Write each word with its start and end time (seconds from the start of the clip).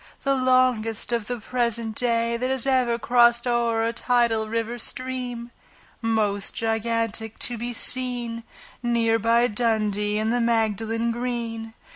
The 0.23 0.33
longest 0.33 1.13
of 1.13 1.27
the 1.27 1.39
present 1.39 1.93
day 1.93 2.35
That 2.35 2.49
has 2.49 2.65
ever 2.65 2.97
crossed 2.97 3.45
o'er 3.45 3.85
a 3.85 3.93
tidal 3.93 4.47
river 4.47 4.79
stream, 4.79 5.51
Most 6.01 6.55
gigantic 6.55 7.37
to 7.37 7.55
be 7.55 7.71
seen, 7.71 8.43
Near 8.81 9.19
by 9.19 9.45
Dundee 9.45 10.17
and 10.17 10.33
the 10.33 10.41
Magdalen 10.41 11.11
Green. 11.11 11.75